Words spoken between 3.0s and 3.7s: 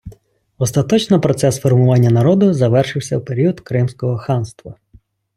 в період